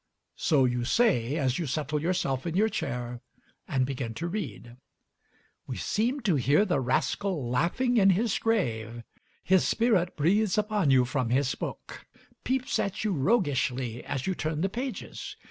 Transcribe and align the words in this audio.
So 0.37 0.65
you 0.65 0.83
say 0.83 1.37
as 1.37 1.59
you 1.59 1.67
settle 1.67 2.01
yourself 2.01 2.47
in 2.47 2.55
your 2.57 2.69
chair 2.69 3.21
and 3.67 3.85
begin 3.85 4.15
to 4.15 4.27
read. 4.27 4.77
We 5.67 5.77
seem 5.77 6.21
to 6.21 6.37
hear 6.37 6.65
the 6.65 6.79
rascal 6.79 7.51
laughing 7.51 7.97
in 7.97 8.09
his 8.09 8.39
grave. 8.39 9.03
His 9.43 9.67
spirit 9.67 10.17
breathes 10.17 10.57
upon 10.57 10.89
you 10.89 11.05
from 11.05 11.29
his 11.29 11.53
book 11.53 12.07
peeps 12.43 12.79
at 12.79 13.03
you 13.03 13.13
roguishly 13.13 14.03
as 14.03 14.25
you 14.25 14.33
turn 14.33 14.61
the 14.61 14.69
pages. 14.69 15.35